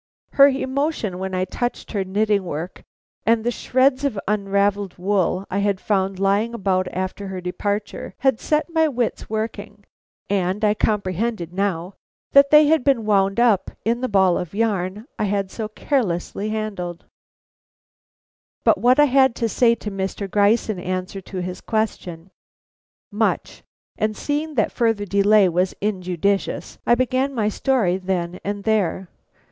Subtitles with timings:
[0.31, 2.81] Her emotion when I touched her knitting work
[3.23, 8.39] and the shreds of unravelled wool I had found lying about after her departure, had
[8.39, 9.83] set my wits working,
[10.27, 11.93] and I comprehended now
[12.31, 16.49] that they had been wound up in the ball of yarn I had so carelessly
[16.49, 17.05] handled.
[18.63, 20.27] But what had I to say to Mr.
[20.27, 22.31] Gryce in answer to his question.
[23.11, 23.61] Much;
[23.99, 29.07] and seeing that further delay was injudicious, I began my story then and there.